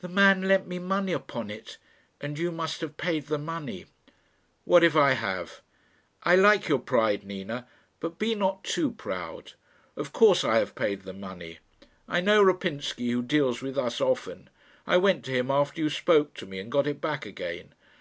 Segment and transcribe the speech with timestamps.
[0.00, 1.78] "The man lent me money upon it,
[2.20, 3.86] and you must have paid the money."
[4.64, 5.60] "What if I have?
[6.24, 7.68] I like your pride, Nina;
[8.00, 9.52] but be not too proud.
[9.96, 11.60] Of course I have paid the money.
[12.08, 14.50] I know Rapinsky, who deals with us often.
[14.84, 17.72] I went to him after you spoke to me, and got it back again.